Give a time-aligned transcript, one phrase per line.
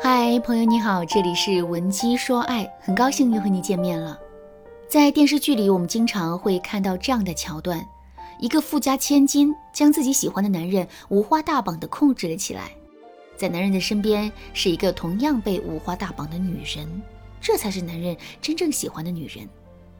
[0.00, 4.16] 嗨，朋友你好，这里是文姬说爱，很高兴又和你见面了。
[4.88, 7.84] 在电视剧里，我们经常会看到这样的桥段：
[8.38, 12.70] 一个富家千金将自己喜欢的男人五花大绑地控制了起来，
[13.36, 17.02] 在男人的身边是一个同样被五花大绑的女人，
[17.40, 19.48] 这才是男人真正喜欢的女人。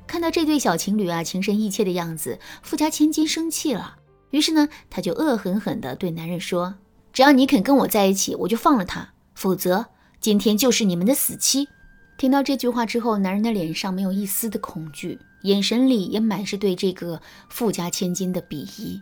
[0.07, 3.97] 看到这对小情侣啊情深意切的样子，富家千金生气了，
[4.31, 6.77] 于是呢，他就恶狠狠地对男人说
[7.13, 9.09] ：“只要你肯跟我在一起，我就放了他。”
[9.39, 9.87] 否则，
[10.19, 11.69] 今天就是你们的死期。
[12.17, 19.01] 听到这句话之后，男人的脸上没有一丝的恐惧，眼神里也满是对这个富家千金的鄙夷。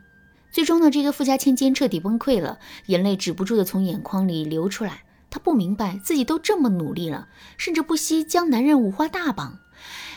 [0.53, 5.05] 最终呢，这个富家千金彻底崩溃了，眼泪止不住的从眼眶里流出来。
[5.31, 9.59] 她不明白自己都这么努力了，甚至不惜将男人五花大绑，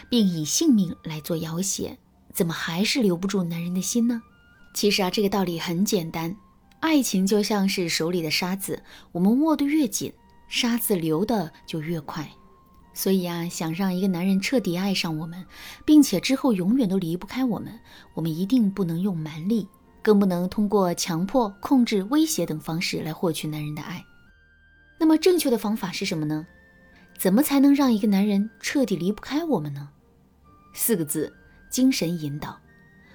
[0.09, 1.98] 并以性命来做要挟，
[2.34, 4.22] 怎么还是留不住男人的心呢？
[4.73, 6.36] 其实啊，这个道理很简单。
[6.80, 10.14] 爱情就像是手里的沙子，我们握得越紧，
[10.48, 12.30] 沙子流的就越快。
[12.94, 15.45] 所以啊，想让一个男人彻底爱上我们，
[15.86, 17.80] 并且之后永远都离不开我们，
[18.14, 19.68] 我们一定不能用蛮力，
[20.02, 24.03] 更不能通过强迫、控制、威胁等方式来获取男人的爱。
[24.98, 26.46] 那么正确的方法是什么呢？
[27.18, 29.90] 怎么才能让一个男人彻底离不开我们呢？
[30.73, 31.34] 四个字：
[31.70, 32.58] 精神引导。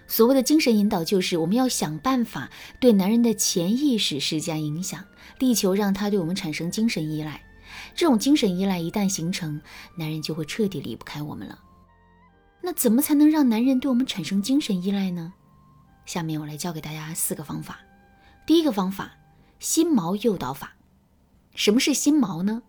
[0.07, 5.05] 所谓的精神引导，就是我们要想办法对男人的潜意识施加影响，
[5.39, 7.43] 力求让他对我们产生精神依赖。
[7.95, 9.61] 这种精神依赖一旦形成，
[9.97, 11.59] 男人就会彻底离不开我们了。
[12.61, 15.33] 那怎么才能让男人对我们产生精神依赖呢？
[16.07, 17.81] 下面我来教给大家四个方法。
[18.47, 19.13] 第一个方法，
[19.59, 20.75] 心锚诱导法。
[21.55, 22.63] 什么是心锚呢？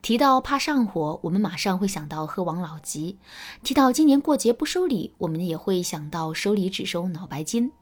[0.00, 3.16] 提到怕上火，我们马上会想到喝王老吉；
[3.62, 7.72] 提到今年过节不收礼，我们也会想到收礼只收脑白金。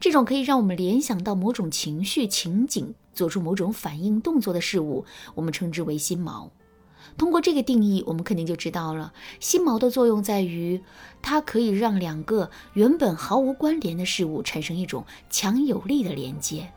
[0.00, 6.48] 这种可以让我们联想到某种情绪情景，做出某种反应动作的事物，我们称之为心锚。
[7.16, 10.82] 通过这个定义，我们肯定就知道了，心锚的作用在于，
[11.20, 16.72] 它可以让两个原本毫无关联的事物产生一种强有力的连接。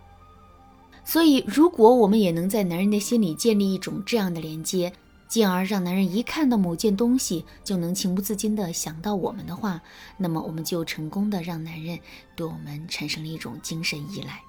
[1.06, 4.92] 所以，如果我们也能在男人的心里建立一种这样的连接，
[5.28, 9.82] 进而让男人一看到某件东西就能情不自禁地想到我们的话，
[10.18, 12.00] 那么我们就成功的让男人
[12.36, 14.42] 对我们产生了一种精神依赖。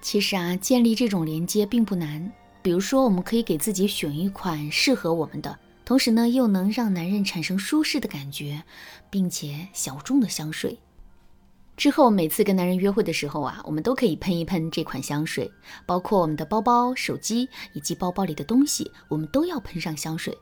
[0.00, 2.32] 其实啊，建立这种连接并不难。
[2.62, 8.62] 比如说，我们可以给自己选一款适合我们的，同时呢又能让男人产生舒适的感觉，
[9.10, 10.78] 并且小众的香水。
[11.78, 15.48] 之后每次跟男人约会的时候啊，我们都可以喷一喷这款香水，
[15.86, 20.36] 包括我们的包包、手机以及包包里的东西，我们都要喷上香水。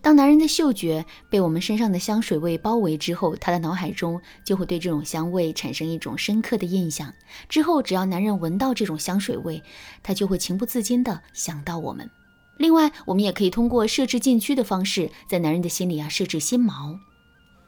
[0.00, 7.12] 当男人的嗅觉被我们身上的香水味包围之后，他的脑海中就会对这种香味产生一种深刻的印象。
[7.50, 9.62] 之后只要男人闻到这种香水味，
[10.02, 12.08] 他就会情不自禁地想到我们。
[12.56, 16.96] 另外，我们也可以通过设置禁区的方式，在男人的心里啊设置心锚。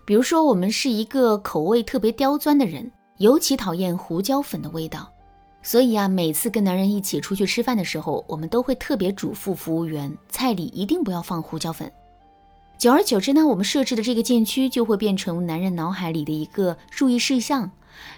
[0.07, 2.91] 比如说，我们是一个口味特别刁钻的人。
[3.21, 5.13] 尤其讨厌胡椒粉的味道，
[5.63, 11.93] 所以啊，每次跟男人一起出去吃饭的时候，我们都会特别嘱咐服务员，菜里一定不要放胡椒粉。
[12.79, 17.71] 久而久之呢，我们设置的这个禁区就会变成男人脑海里的一个注意事项。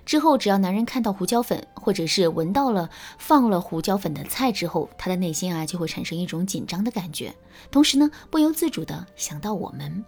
[0.06, 7.34] 之后，只要男人看到胡椒粉，或者是闻到了放了胡椒粉的菜之后，他的内心啊就会产生一种紧张的感觉，
[7.72, 10.04] 同时呢，不由自主的想到我们。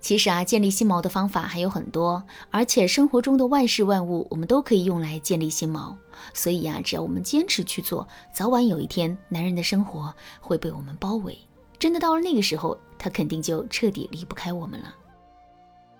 [0.00, 5.94] 其实啊，建立心锚的方法还有很多，而且生活中的万事万物，我们都可以用来建立心锚。
[6.32, 11.36] 所以呀，只要我们坚持去做，早晚有一天，男人的生活会被我们包围。
[11.78, 14.94] 真的到了那个时候，他肯定就彻底离不开我们了。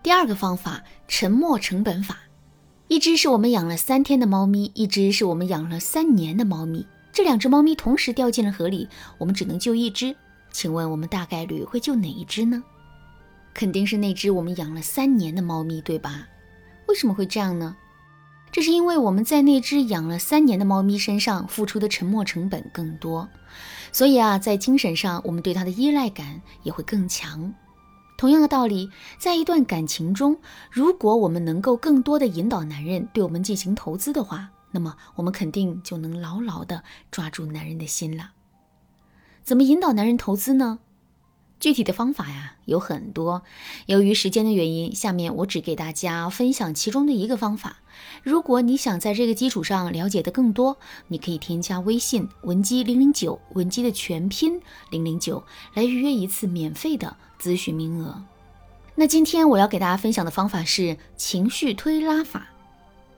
[0.03, 2.19] 第二个方法，沉没成本法。
[2.87, 6.87] 一只是我们养了三天的猫咪，一只是我们养了三年的猫咪。
[7.13, 8.89] 这两只猫咪同时掉进了河里，
[9.19, 10.15] 我们只能救一只。
[10.51, 12.63] 请问我们大概率会救哪一只呢？
[13.55, 16.29] 肯定是那只我们养了三年的猫咪，对吧？
[16.87, 17.77] 为什么会这样呢？
[18.51, 23.29] 这是因为我们在那只养了三年的猫咪身上付出的沉没成本更多，
[23.93, 27.53] 所以啊，在精神上我们对它的依赖感也会更强。
[28.17, 30.39] 同样的道理，在一段感情中，
[30.71, 38.31] 如果我们能够更多的引导男人对我们进行投资的话，那么我们肯定就能牢牢的抓住男人的心了。
[39.44, 40.79] 怎么引导男人投资呢？
[41.60, 43.43] 具体的方法呀有很多，
[43.87, 47.78] 由于时间的原因，下面我只给大家分享其中的一个方法。
[48.22, 50.78] 如果你想在这个基础上了解的更多，
[51.08, 54.60] 你可以添加微信文姬零零九，文姬的全拼
[54.90, 55.43] 零零九，
[55.75, 58.22] 来预约一次免费的咨询名额。
[58.94, 62.46] 那今天我要给大家分享的方法是情绪推拉法。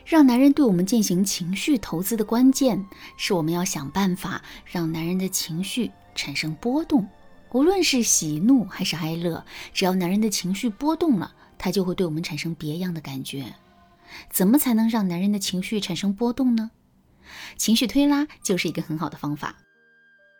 [0.06, 2.84] 让男人对我们进行情绪投资的关键，
[3.16, 7.06] 是我们要想办法让男人的情绪产生波动。
[7.52, 9.44] 无论是喜怒还是哀乐，
[9.74, 13.54] 只要男人的情绪波动了，他就会对我们产生别样的感觉。
[14.30, 16.70] 怎么才能让男人的情绪产生波动呢？
[17.56, 19.56] 情绪推拉就是一个很好的方法。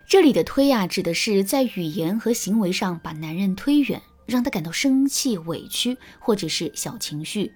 [0.08, 7.52] 这里的推呀，指的是在语言和行为上把男人推远，让他感到生气、委屈或者是小情绪；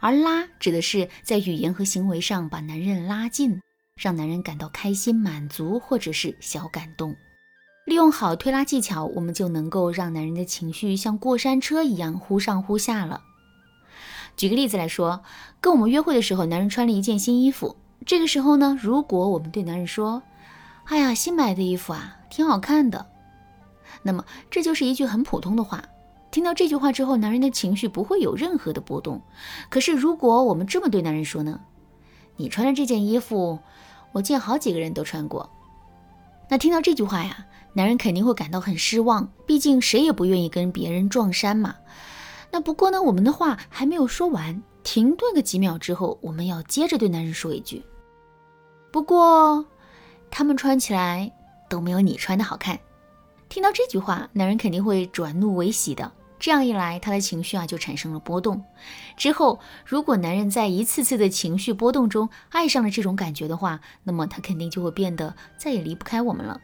[0.00, 3.60] 而拉指的是在语言和行为上把男人拉近，
[3.96, 7.14] 让男人感到开心、满足或者是小感动。
[7.88, 13.22] 利用好推拉技巧，我们就能够让男人的情绪像过山车一样忽上忽下了。
[14.36, 15.22] 举个例子来说，
[15.58, 20.22] 跟我们约会的时候，男人穿了一件新衣服，这个时候呢，如果我们对男人说，
[20.84, 23.06] 哎呀，新买的衣服啊，挺好看的。
[24.02, 25.82] 那么这就是一句很普通的话。
[26.30, 29.22] 听到这句话之后，男人的情绪不会有任何的波动。
[29.70, 31.58] 可是如果我们这么对男人说呢？
[32.36, 33.58] 你穿的这件衣服，
[34.12, 35.48] 我见好几个人都穿过。
[36.50, 37.46] 那听到这句话呀，
[37.78, 39.30] 男人肯定会感到很失望。
[39.46, 41.76] 毕竟谁也不愿意跟别人撞衫嘛。
[42.50, 47.84] 那不过呢，我们的话还没有说完，停顿个几秒之后，我们要接着对男人说一句：
[48.90, 49.64] 不过。
[50.30, 51.32] 他们穿起来
[51.70, 52.78] 都没有你穿的好看。
[53.48, 56.12] 听到这句话，男人肯定会转怒为喜的。
[56.38, 58.62] 这样一来，他的情绪啊就产生了波动。
[59.16, 66.60] 之后，如果男人在一次次的情绪波动中爱上了这种感觉的话，那么他肯定就会变得再也离不开我们了。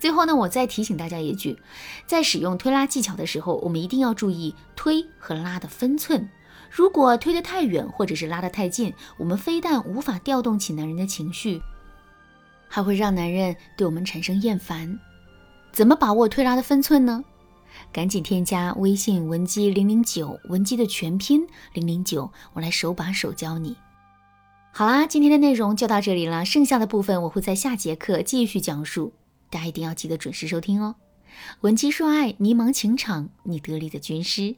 [0.00, 1.58] 最后呢，我再提醒大家一句，
[2.06, 6.28] 在使用推拉技巧的时候，我们一定要注意推和拉的分寸。
[6.70, 11.60] 如果推得太远，或者是拉得太近，我们非但无法调动起男人的情绪。
[12.66, 14.98] 还会让男人对我们产生厌烦，
[15.72, 17.22] 怎么把握推拉的分寸呢？
[17.92, 23.76] 赶紧添加微信文姬零零九，文姬的全拼零零九，我来手把手教你。
[24.72, 29.12] 好啦，今天的内容就到这里了，剩下的部分我会在下节课继续讲述，
[29.50, 30.94] 大家一定要记得准时收听哦。
[31.60, 34.56] 文姬说爱，迷茫情场，你得力的军师。